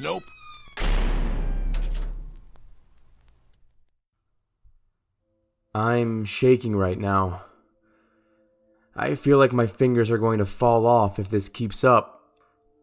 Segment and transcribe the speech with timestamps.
[0.00, 0.24] Nope.
[5.74, 7.44] I'm shaking right now.
[8.94, 12.22] I feel like my fingers are going to fall off if this keeps up.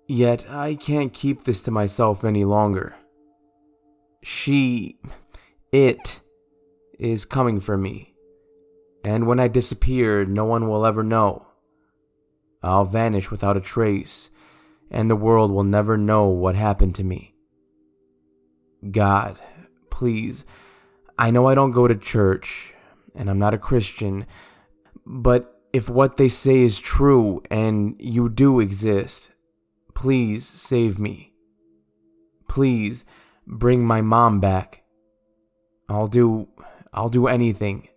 [0.07, 2.95] Yet I can't keep this to myself any longer.
[4.21, 5.00] She.
[5.71, 6.20] It.
[7.00, 8.14] is coming for me.
[9.04, 11.48] And when I disappear, no one will ever know.
[12.61, 14.30] I'll vanish without a trace,
[14.93, 17.33] and the world will never know what happened to me.
[18.91, 19.39] God,
[19.89, 20.45] please,
[21.17, 22.73] I know I don't go to church,
[23.16, 24.25] and I'm not a Christian,
[25.05, 29.31] but if what they say is true and you do exist,
[29.95, 31.33] please save me.
[32.47, 33.03] Please
[33.47, 34.83] bring my mom back.
[35.89, 36.47] I'll do
[36.94, 37.89] I'll do anything.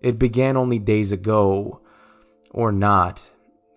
[0.00, 1.80] It began only days ago
[2.50, 3.26] or not.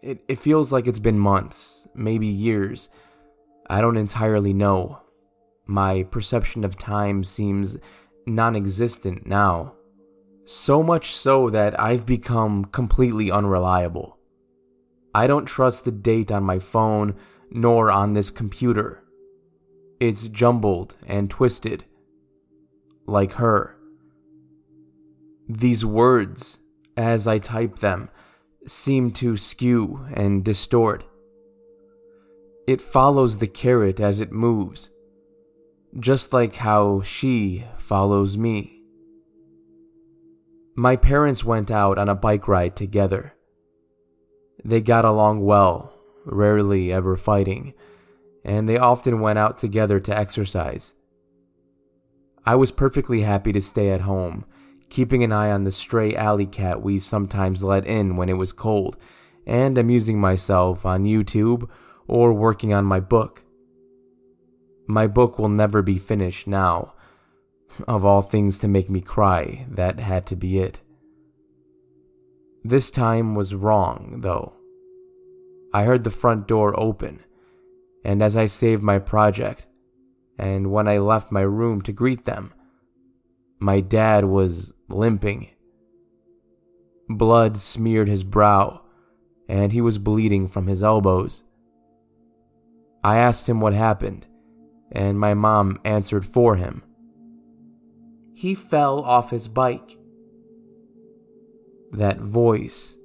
[0.07, 2.87] It it feels like it's been months, maybe years.
[3.69, 5.01] I don't entirely know.
[5.65, 7.77] My perception of time seems
[8.25, 9.73] non existent now.
[10.45, 14.17] So much so that I've become completely unreliable.
[15.13, 17.15] I don't trust the date on my phone
[17.51, 19.03] nor on this computer.
[19.99, 21.83] It's jumbled and twisted.
[23.05, 23.75] Like her.
[25.49, 26.59] These words,
[26.95, 28.09] as I type them,
[28.67, 31.05] seem to skew and distort.
[32.67, 34.89] It follows the caret as it moves,
[35.97, 38.81] just like how she follows me.
[40.75, 43.33] My parents went out on a bike ride together.
[44.63, 45.93] They got along well,
[46.25, 47.73] rarely ever fighting,
[48.43, 50.93] and they often went out together to exercise.
[52.45, 54.45] I was perfectly happy to stay at home,
[54.89, 58.51] keeping an eye on the stray alley cat we sometimes let in when it was
[58.51, 58.97] cold,
[59.45, 61.69] and amusing myself on YouTube
[62.07, 63.43] or working on my book.
[64.87, 66.93] My book will never be finished now,
[67.87, 70.81] of all things to make me cry, that had to be it.
[72.63, 74.53] This time was wrong, though.
[75.73, 77.19] I heard the front door open,
[78.03, 79.67] and as I saved my project,
[80.37, 82.53] and when I left my room to greet them,
[83.59, 85.49] my dad was limping.
[87.09, 88.81] Blood smeared his brow,
[89.47, 91.43] and he was bleeding from his elbows.
[93.03, 94.27] I asked him what happened,
[94.91, 96.83] and my mom answered for him
[98.37, 99.97] he fell off his bike.
[101.91, 102.95] That voice.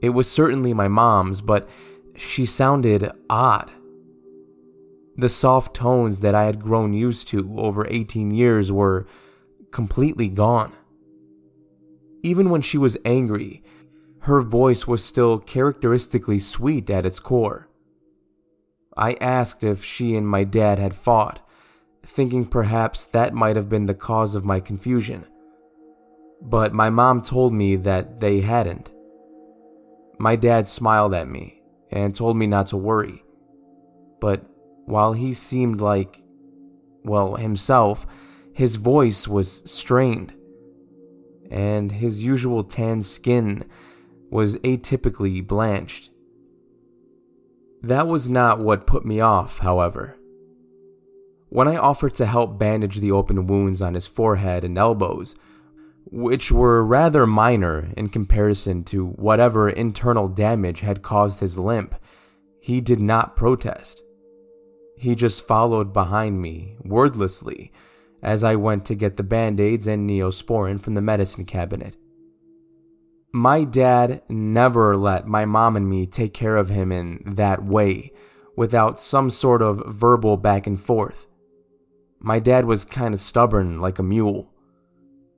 [0.00, 1.68] It was certainly my mom's, but
[2.16, 3.70] she sounded odd.
[5.18, 9.06] The soft tones that I had grown used to over 18 years were
[9.70, 10.72] completely gone.
[12.22, 13.62] Even when she was angry,
[14.20, 17.68] her voice was still characteristically sweet at its core.
[18.96, 21.40] I asked if she and my dad had fought,
[22.02, 25.26] thinking perhaps that might have been the cause of my confusion.
[26.40, 28.92] But my mom told me that they hadn't.
[30.18, 31.60] My dad smiled at me
[31.90, 33.22] and told me not to worry.
[34.20, 34.44] But
[34.86, 36.22] while he seemed like,
[37.04, 38.06] well, himself,
[38.56, 40.32] his voice was strained,
[41.50, 43.62] and his usual tan skin
[44.30, 46.08] was atypically blanched.
[47.82, 50.16] That was not what put me off, however.
[51.50, 55.34] When I offered to help bandage the open wounds on his forehead and elbows,
[56.06, 61.94] which were rather minor in comparison to whatever internal damage had caused his limp,
[62.58, 64.02] he did not protest.
[64.96, 67.70] He just followed behind me, wordlessly,
[68.22, 71.96] as I went to get the band aids and neosporin from the medicine cabinet.
[73.32, 78.12] My dad never let my mom and me take care of him in that way,
[78.56, 81.26] without some sort of verbal back and forth.
[82.18, 84.50] My dad was kind of stubborn, like a mule.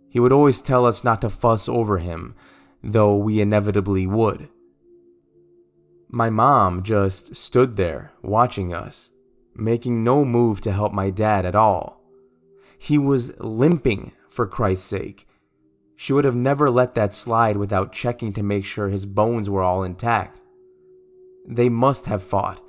[0.09, 2.34] He would always tell us not to fuss over him,
[2.83, 4.49] though we inevitably would.
[6.08, 9.11] My mom just stood there, watching us,
[9.55, 11.98] making no move to help my dad at all.
[12.79, 15.27] He was limping, for Christ's sake.
[15.97, 19.63] She would have never let that slide without checking to make sure his bones were
[19.63, 20.41] all intact.
[21.47, 22.61] They must have fought,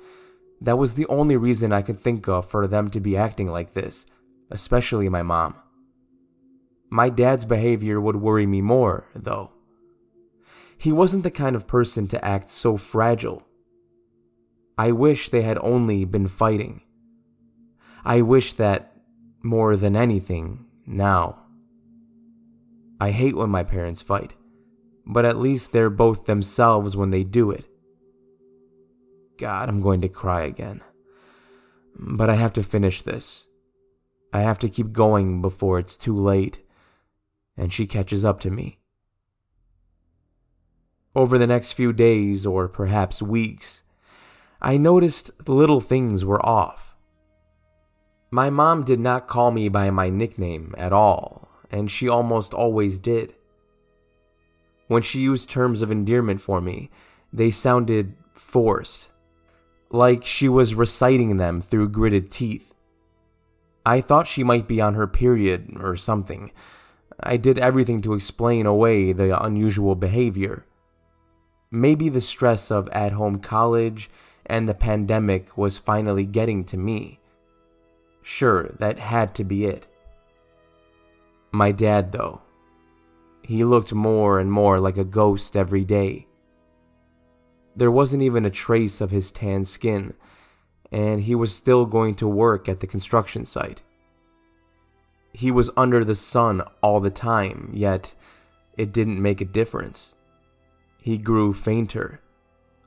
[0.60, 3.72] that was the only reason I could think of for them to be acting like
[3.72, 4.04] this,
[4.50, 5.54] especially my mom.
[6.90, 9.52] My dad's behavior would worry me more, though.
[10.76, 13.46] He wasn't the kind of person to act so fragile.
[14.76, 16.82] I wish they had only been fighting.
[18.04, 18.89] I wish that,
[19.42, 21.38] more than anything, now.
[23.00, 24.34] I hate when my parents fight,
[25.06, 27.66] but at least they're both themselves when they do it.
[29.38, 30.82] God, I'm going to cry again.
[31.96, 33.46] but I have to finish this.
[34.32, 36.60] I have to keep going before it's too late,
[37.56, 38.78] and she catches up to me.
[41.14, 43.82] Over the next few days, or perhaps weeks,
[44.62, 46.89] I noticed little things were off.
[48.32, 52.98] My mom did not call me by my nickname at all, and she almost always
[52.98, 53.34] did.
[54.86, 56.90] When she used terms of endearment for me,
[57.32, 59.10] they sounded forced,
[59.90, 62.72] like she was reciting them through gritted teeth.
[63.84, 66.52] I thought she might be on her period or something.
[67.22, 70.66] I did everything to explain away the unusual behavior.
[71.70, 74.10] Maybe the stress of at home college
[74.46, 77.19] and the pandemic was finally getting to me.
[78.22, 79.86] Sure, that had to be it.
[81.52, 82.42] My dad, though,
[83.42, 86.26] he looked more and more like a ghost every day.
[87.74, 90.14] There wasn't even a trace of his tan skin,
[90.92, 93.82] and he was still going to work at the construction site.
[95.32, 98.14] He was under the sun all the time, yet
[98.76, 100.14] it didn't make a difference.
[101.00, 102.20] He grew fainter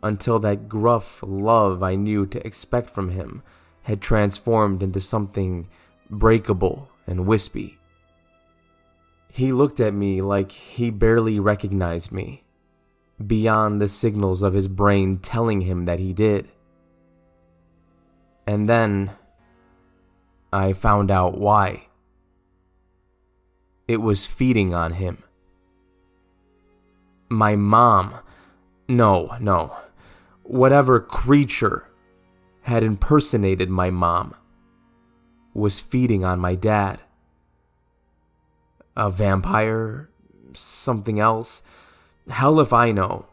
[0.01, 3.41] until that gruff love I knew to expect from him
[3.83, 5.67] had transformed into something
[6.09, 7.77] breakable and wispy.
[9.31, 12.43] He looked at me like he barely recognized me,
[13.25, 16.49] beyond the signals of his brain telling him that he did.
[18.45, 19.11] And then
[20.51, 21.87] I found out why.
[23.87, 25.23] It was feeding on him.
[27.29, 28.19] My mom.
[28.87, 29.75] No, no.
[30.43, 31.87] Whatever creature
[32.63, 34.35] had impersonated my mom
[35.53, 36.99] was feeding on my dad.
[38.95, 40.09] A vampire?
[40.53, 41.63] Something else?
[42.29, 43.27] Hell if I know.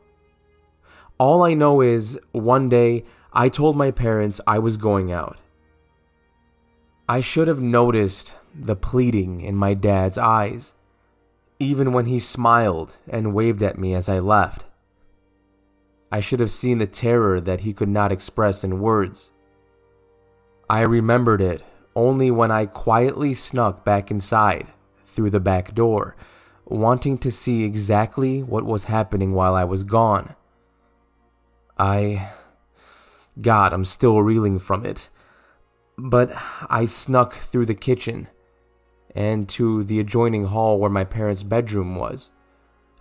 [1.18, 5.38] All I know is one day I told my parents I was going out.
[7.08, 10.72] I should have noticed the pleading in my dad's eyes,
[11.58, 14.66] even when he smiled and waved at me as I left.
[16.12, 19.30] I should have seen the terror that he could not express in words.
[20.68, 21.62] I remembered it
[21.94, 24.66] only when I quietly snuck back inside
[25.04, 26.16] through the back door,
[26.64, 30.34] wanting to see exactly what was happening while I was gone.
[31.78, 32.30] I
[33.40, 35.08] God, I'm still reeling from it.
[35.96, 36.32] But
[36.68, 38.28] I snuck through the kitchen
[39.14, 42.30] and to the adjoining hall where my parents' bedroom was.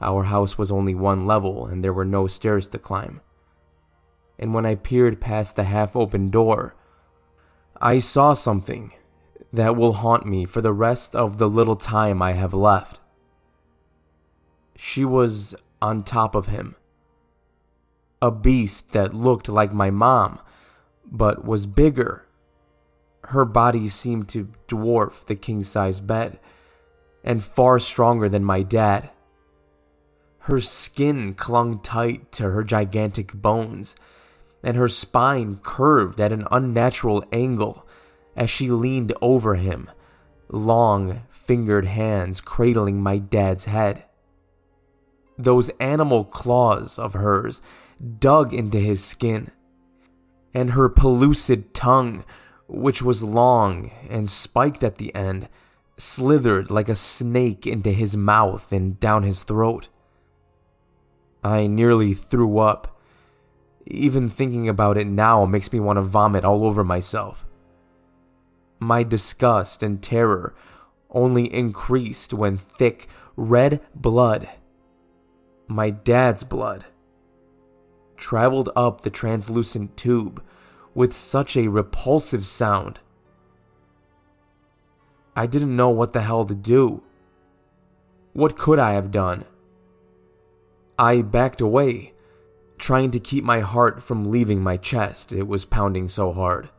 [0.01, 3.22] Our house was only one level and there were no stairs to climb.
[4.38, 6.75] And when I peered past the half open door,
[7.81, 8.94] I saw something
[9.51, 13.00] that will haunt me for the rest of the little time I have left.
[14.75, 16.75] She was on top of him,
[18.22, 20.40] a beast that looked like my mom,
[21.06, 22.25] but was bigger.
[23.25, 26.40] Her body seemed to dwarf the king size bed,
[27.24, 29.10] and far stronger than my dad.
[30.50, 33.96] Her skin clung tight to her gigantic bones,
[34.63, 37.86] and her spine curved at an unnatural angle
[38.36, 39.92] as she leaned over him,
[40.50, 44.06] long fingered hands cradling my dad's head.
[45.38, 47.62] Those animal claws of hers
[48.18, 49.52] dug into his skin,
[50.52, 52.26] and her pellucid tongue,
[52.68, 55.47] which was long and spiked at the end,
[55.95, 59.90] slithered like a snake into his mouth and down his throat.
[61.44, 63.00] I nearly threw up.
[63.86, 67.46] Even thinking about it now makes me want to vomit all over myself.
[68.80, 70.56] My disgust and terror
[71.10, 74.50] only increased when thick, red blood,
[75.68, 76.86] my dad's blood,
[78.16, 80.44] traveled up the translucent tube
[80.94, 83.00] with such a repulsive sound.
[85.36, 87.04] I didn't know what the hell to do.
[88.34, 89.46] What could I have done?
[91.00, 92.12] I backed away,
[92.78, 95.32] trying to keep my heart from leaving my chest.
[95.32, 96.70] It was pounding so hard.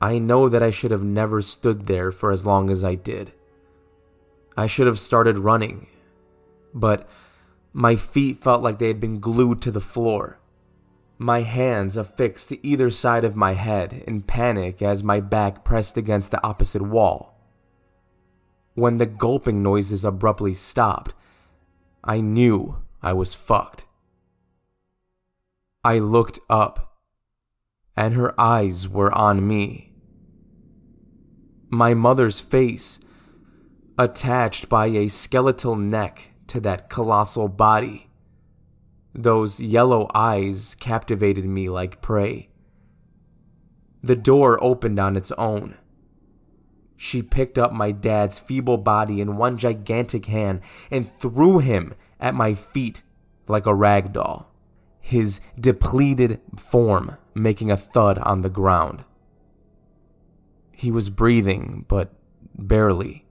[0.00, 3.34] I know that I should have never stood there for as long as I did.
[4.56, 5.88] I should have started running,
[6.72, 7.06] but
[7.74, 10.38] my feet felt like they had been glued to the floor.
[11.18, 15.98] My hands affixed to either side of my head in panic as my back pressed
[15.98, 17.38] against the opposite wall.
[18.72, 21.12] When the gulping noises abruptly stopped,
[22.02, 23.86] I knew I was fucked.
[25.84, 26.96] I looked up,
[27.96, 29.92] and her eyes were on me.
[31.68, 32.98] My mother's face,
[33.98, 38.08] attached by a skeletal neck to that colossal body.
[39.14, 42.48] Those yellow eyes captivated me like prey.
[44.02, 45.76] The door opened on its own.
[47.02, 52.34] She picked up my dad's feeble body in one gigantic hand and threw him at
[52.34, 53.00] my feet
[53.48, 54.52] like a rag doll,
[55.00, 59.06] his depleted form making a thud on the ground.
[60.72, 62.12] He was breathing, but
[62.54, 63.24] barely,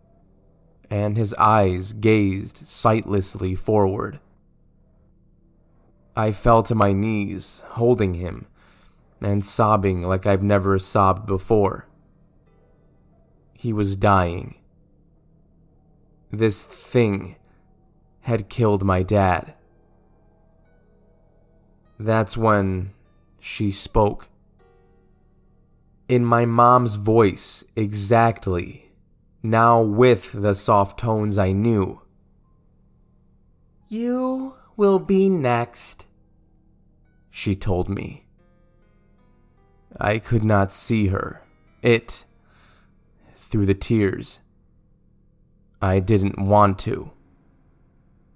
[0.89, 4.19] and his eyes gazed sightlessly forward.
[6.15, 8.47] I fell to my knees, holding him,
[9.21, 11.85] and sobbing like I've never sobbed before.
[13.59, 14.55] He was dying.
[16.31, 17.35] This thing
[18.21, 19.53] had killed my dad.
[21.99, 22.91] That's when
[23.37, 24.29] she spoke.
[26.07, 28.93] In my mom's voice, exactly,
[29.43, 32.01] now with the soft tones I knew.
[33.89, 36.07] You will be next,
[37.29, 38.25] she told me.
[39.99, 41.41] I could not see her,
[41.81, 42.23] it,
[43.49, 44.41] through the tears.
[45.81, 47.11] I didn't want to.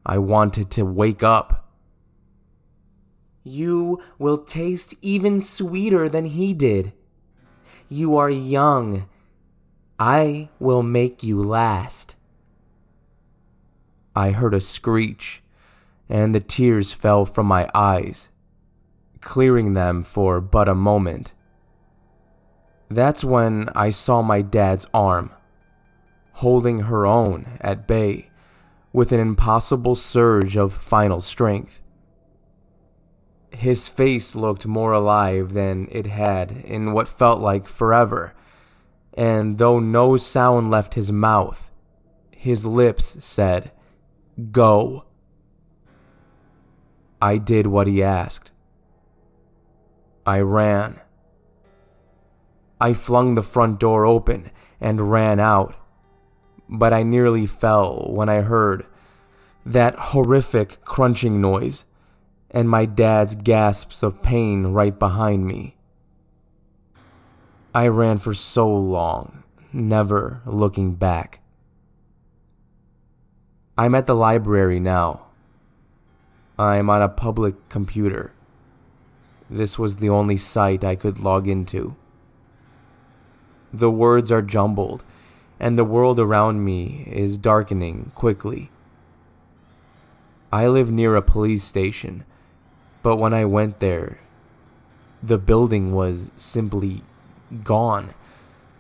[0.05, 1.70] I wanted to wake up.
[3.43, 6.93] You will taste even sweeter than he did.
[7.89, 9.08] You are young.
[10.00, 12.15] I will make you last.
[14.15, 15.43] I heard a screech,
[16.10, 18.29] and the tears fell from my eyes,
[19.22, 21.34] clearing them for but a moment.
[22.93, 25.31] That's when I saw my dad's arm,
[26.33, 28.29] holding her own at bay
[28.91, 31.81] with an impossible surge of final strength.
[33.50, 38.35] His face looked more alive than it had in what felt like forever,
[39.15, 41.71] and though no sound left his mouth,
[42.29, 43.71] his lips said,
[44.51, 45.05] Go.
[47.19, 48.51] I did what he asked.
[50.27, 51.00] I ran.
[52.83, 55.75] I flung the front door open and ran out
[56.69, 58.85] but I nearly fell when I heard
[59.65, 61.85] that horrific crunching noise
[62.51, 65.75] and my dad's gasps of pain right behind me.
[67.73, 71.41] I ran for so long, never looking back.
[73.77, 75.27] I'm at the library now.
[76.59, 78.33] I'm on a public computer.
[79.49, 81.95] This was the only site I could log into.
[83.73, 85.03] The words are jumbled
[85.59, 88.69] and the world around me is darkening quickly.
[90.51, 92.25] I live near a police station,
[93.01, 94.19] but when I went there,
[95.23, 97.01] the building was simply
[97.63, 98.13] gone,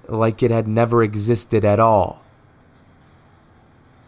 [0.07, 2.21] like it had never existed at all.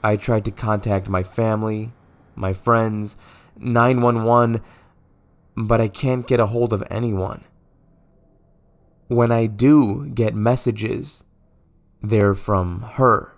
[0.04, 1.94] I tried to contact my family,
[2.36, 3.16] my friends,
[3.58, 4.62] 911,
[5.56, 7.46] but I can't get a hold of anyone.
[9.08, 11.24] When I do get messages,
[12.02, 13.34] they're from her.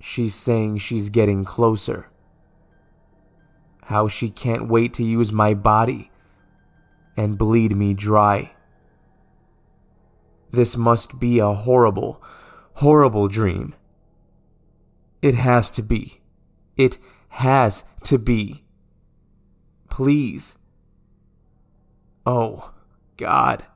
[0.00, 2.08] She's saying she's getting closer.
[3.84, 6.10] How she can't wait to use my body
[7.16, 8.52] and bleed me dry.
[10.50, 12.22] This must be a horrible,
[12.74, 13.74] horrible dream.
[15.22, 16.20] It has to be.
[16.76, 16.98] It
[17.28, 18.64] has to be.
[19.88, 20.56] Please.
[22.26, 22.72] Oh,
[23.16, 23.66] God.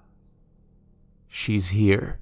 [1.36, 2.20] She's here.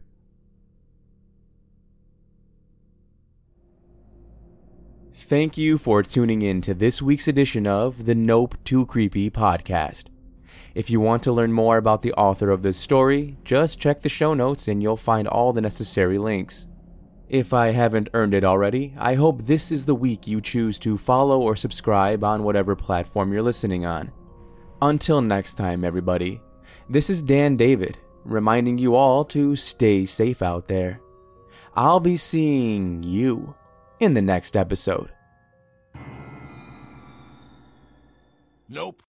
[5.12, 10.04] Thank you for tuning in to this week's edition of the Nope Too Creepy podcast.
[10.75, 14.09] If you want to learn more about the author of this story, just check the
[14.09, 16.66] show notes and you'll find all the necessary links.
[17.28, 20.97] If I haven't earned it already, I hope this is the week you choose to
[20.97, 24.11] follow or subscribe on whatever platform you're listening on.
[24.81, 26.40] Until next time, everybody,
[26.88, 31.00] this is Dan David, reminding you all to stay safe out there.
[31.75, 33.55] I'll be seeing you
[34.00, 35.11] in the next episode.
[38.69, 39.02] Nope.